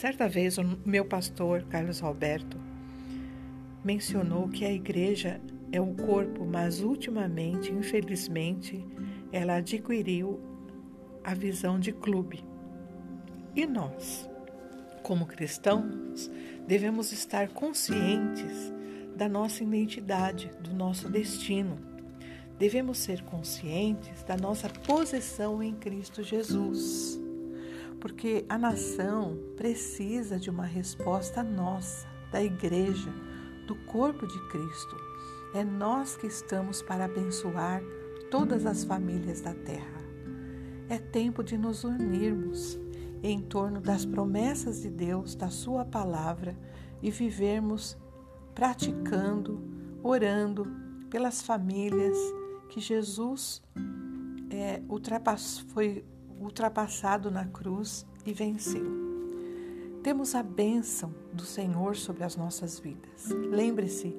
[0.00, 2.56] Certa vez, o meu pastor, Carlos Alberto,
[3.84, 5.38] mencionou que a igreja
[5.70, 8.82] é o corpo, mas ultimamente, infelizmente,
[9.30, 10.40] ela adquiriu
[11.22, 12.42] a visão de clube.
[13.54, 14.26] E nós,
[15.02, 16.30] como cristãos,
[16.66, 18.72] devemos estar conscientes
[19.14, 21.76] da nossa identidade, do nosso destino.
[22.58, 27.19] Devemos ser conscientes da nossa posição em Cristo Jesus.
[28.00, 33.12] Porque a nação precisa de uma resposta nossa, da igreja,
[33.66, 34.96] do corpo de Cristo.
[35.54, 37.82] É nós que estamos para abençoar
[38.30, 40.00] todas as famílias da terra.
[40.88, 42.78] É tempo de nos unirmos
[43.22, 46.56] em torno das promessas de Deus, da Sua palavra
[47.02, 47.96] e vivermos
[48.54, 49.62] praticando,
[50.02, 50.66] orando
[51.10, 52.16] pelas famílias
[52.68, 53.62] que Jesus
[54.50, 56.04] é, ultrapass, foi
[56.40, 58.84] ultrapassado na cruz e venceu.
[60.02, 63.28] Temos a bênção do Senhor sobre as nossas vidas.
[63.28, 64.16] Lembre-se,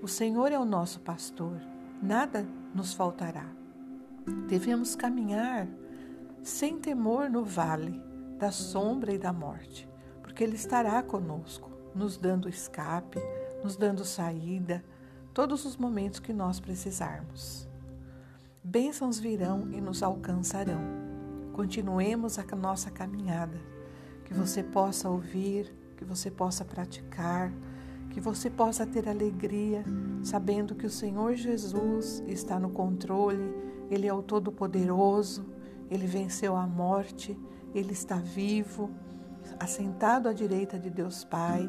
[0.00, 1.60] o Senhor é o nosso pastor,
[2.00, 3.46] nada nos faltará.
[4.48, 5.68] Devemos caminhar
[6.42, 8.00] sem temor no vale
[8.38, 9.88] da sombra e da morte,
[10.22, 13.18] porque Ele estará conosco, nos dando escape,
[13.62, 14.84] nos dando saída,
[15.32, 17.68] todos os momentos que nós precisarmos.
[18.62, 21.03] Bênçãos virão e nos alcançarão.
[21.54, 23.58] Continuemos a nossa caminhada,
[24.26, 27.50] que você possa ouvir, que você possa praticar,
[28.10, 29.82] que você possa ter alegria,
[30.22, 33.54] sabendo que o Senhor Jesus está no controle,
[33.90, 35.46] Ele é o Todo-Poderoso,
[35.90, 37.34] Ele venceu a morte
[37.74, 38.90] ele está vivo,
[39.58, 41.68] assentado à direita de Deus Pai,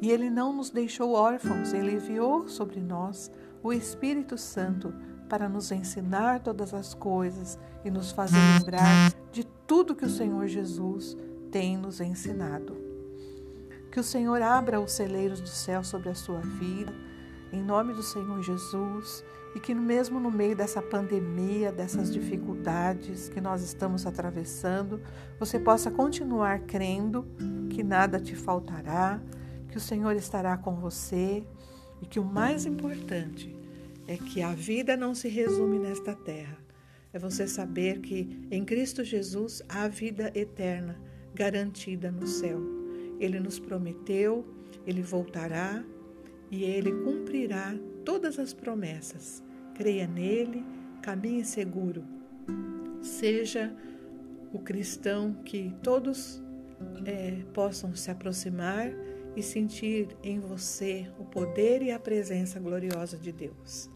[0.00, 3.30] e Ele não nos deixou órfãos, Ele enviou sobre nós
[3.62, 4.92] o Espírito Santo
[5.32, 10.46] para nos ensinar todas as coisas e nos fazer lembrar de tudo que o Senhor
[10.46, 11.16] Jesus
[11.50, 12.76] tem nos ensinado.
[13.90, 16.92] Que o Senhor abra os celeiros do céu sobre a sua vida,
[17.50, 19.24] em nome do Senhor Jesus
[19.56, 25.00] e que mesmo no meio dessa pandemia, dessas dificuldades que nós estamos atravessando,
[25.40, 27.26] você possa continuar crendo
[27.70, 29.18] que nada te faltará,
[29.70, 31.42] que o Senhor estará com você
[32.02, 33.61] e que o mais importante
[34.06, 36.58] é que a vida não se resume nesta terra.
[37.12, 40.98] É você saber que em Cristo Jesus há vida eterna
[41.34, 42.60] garantida no céu.
[43.20, 44.46] Ele nos prometeu,
[44.86, 45.84] ele voltará
[46.50, 47.74] e ele cumprirá
[48.04, 49.42] todas as promessas.
[49.74, 50.64] Creia nele,
[51.02, 52.04] caminhe seguro.
[53.00, 53.74] Seja
[54.52, 56.42] o cristão que todos
[57.04, 58.92] é, possam se aproximar
[59.36, 63.90] e sentir em você o poder e a presença gloriosa de Deus.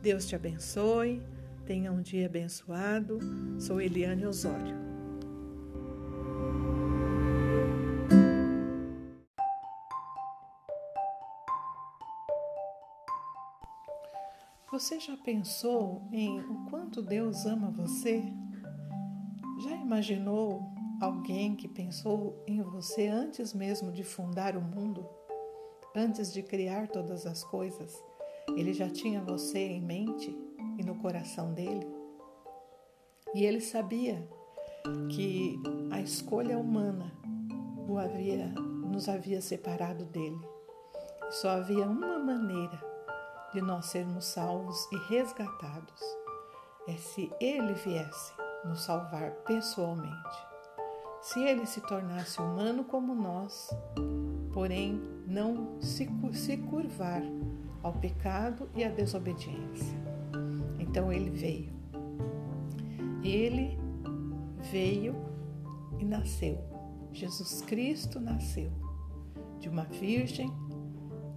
[0.00, 1.22] Deus te abençoe,
[1.66, 3.18] tenha um dia abençoado.
[3.58, 4.88] Sou Eliane Osório.
[14.70, 18.22] Você já pensou em o quanto Deus ama você?
[19.64, 25.08] Já imaginou alguém que pensou em você antes mesmo de fundar o mundo?
[25.94, 28.02] Antes de criar todas as coisas?
[28.56, 30.36] Ele já tinha você em mente
[30.78, 31.86] e no coração dele?
[33.34, 34.28] E ele sabia
[35.10, 35.60] que
[35.90, 37.12] a escolha humana
[37.88, 40.40] o havia, nos havia separado dele.
[41.30, 42.80] Só havia uma maneira
[43.52, 46.02] de nós sermos salvos e resgatados
[46.88, 48.32] é se Ele viesse
[48.64, 50.47] nos salvar pessoalmente.
[51.20, 53.70] Se Ele se tornasse humano como nós,
[54.52, 57.22] porém não se, se curvar
[57.82, 59.98] ao pecado e à desobediência.
[60.78, 61.72] Então Ele veio.
[63.22, 63.78] Ele
[64.70, 65.14] veio
[65.98, 66.58] e nasceu.
[67.12, 68.70] Jesus Cristo nasceu
[69.58, 70.52] de uma virgem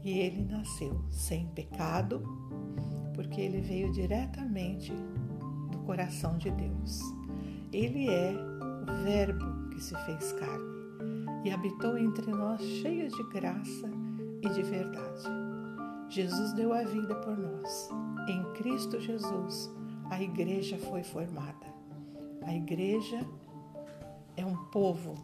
[0.04, 2.22] e ele nasceu sem pecado,
[3.14, 4.92] porque ele veio diretamente
[5.72, 7.02] do coração de Deus.
[7.72, 8.51] Ele é
[8.82, 10.82] o Verbo que se fez carne
[11.44, 13.90] e habitou entre nós cheio de graça
[14.42, 15.24] e de verdade.
[16.10, 17.90] Jesus deu a vida por nós.
[18.28, 19.72] Em Cristo Jesus,
[20.10, 21.72] a igreja foi formada.
[22.44, 23.26] A igreja
[24.36, 25.16] é um povo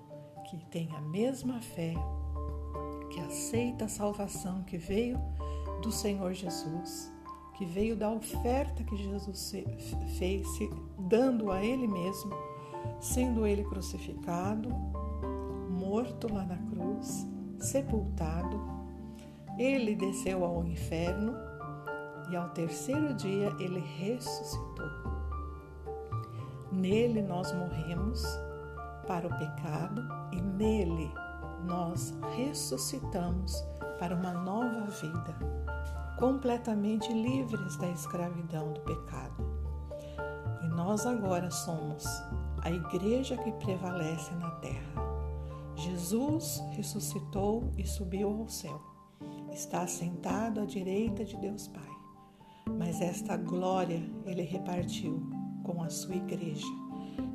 [0.49, 1.93] que tem a mesma fé,
[3.11, 5.19] que aceita a salvação que veio
[5.81, 7.11] do Senhor Jesus,
[7.55, 9.51] que veio da oferta que Jesus
[10.17, 10.47] fez,
[10.99, 12.31] dando a Ele mesmo,
[12.99, 14.69] sendo Ele crucificado,
[15.69, 17.27] morto lá na cruz,
[17.59, 18.59] sepultado.
[19.57, 21.33] Ele desceu ao inferno
[22.29, 24.89] e ao terceiro dia ele ressuscitou.
[26.71, 28.23] Nele nós morremos
[29.07, 31.11] para o pecado e nele
[31.65, 33.63] nós ressuscitamos
[33.99, 35.35] para uma nova vida,
[36.19, 39.43] completamente livres da escravidão do pecado.
[40.61, 42.05] E nós agora somos
[42.67, 45.07] a igreja que prevalece na terra.
[45.73, 48.81] Jesus ressuscitou e subiu ao céu.
[49.53, 51.89] Está sentado à direita de Deus Pai.
[52.77, 55.29] Mas esta glória ele repartiu
[55.63, 56.67] com a sua igreja.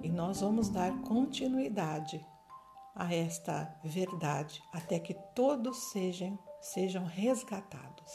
[0.03, 2.23] E nós vamos dar continuidade
[2.95, 8.13] a esta verdade até que todos sejam, sejam resgatados.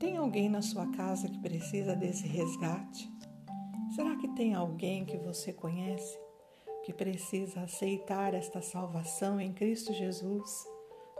[0.00, 3.08] Tem alguém na sua casa que precisa desse resgate?
[3.90, 6.16] Será que tem alguém que você conhece
[6.84, 10.64] que precisa aceitar esta salvação em Cristo Jesus,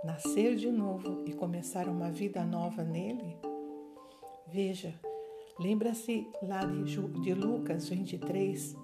[0.05, 3.37] nascer de novo e começar uma vida nova nele?
[4.47, 4.95] Veja,
[5.59, 8.77] lembra-se lá de, Lucas 23,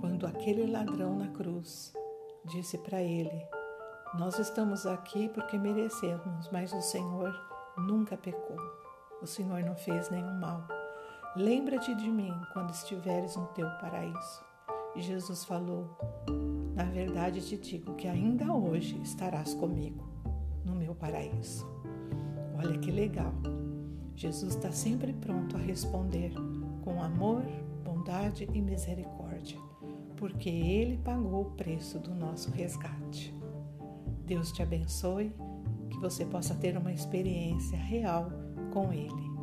[0.00, 1.94] quando aquele ladrão na cruz
[2.44, 3.42] disse para ele:
[4.18, 7.34] Nós estamos aqui porque merecemos, mas o Senhor
[7.78, 8.58] nunca pecou.
[9.22, 10.73] O Senhor não fez nenhum mal.
[11.36, 14.44] Lembra-te de mim quando estiveres no teu paraíso.
[14.94, 15.98] E Jesus falou:
[16.74, 20.08] Na verdade te digo que ainda hoje estarás comigo
[20.64, 21.66] no meu paraíso.
[22.56, 23.32] Olha que legal.
[24.14, 26.32] Jesus está sempre pronto a responder
[26.82, 27.42] com amor,
[27.84, 29.58] bondade e misericórdia
[30.24, 33.34] porque Ele pagou o preço do nosso resgate.
[34.24, 35.34] Deus te abençoe,
[35.90, 38.30] que você possa ter uma experiência real
[38.72, 39.33] com Ele.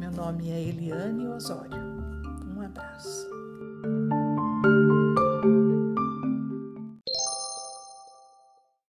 [0.00, 1.76] Meu nome é Eliane Osório.
[2.56, 3.28] Um abraço.